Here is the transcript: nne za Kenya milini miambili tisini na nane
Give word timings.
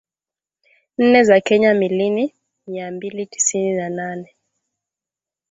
nne 0.97 1.23
za 1.23 1.39
Kenya 1.41 1.73
milini 1.73 2.33
miambili 2.67 3.25
tisini 3.25 3.73
na 3.75 3.89
nane 3.89 4.35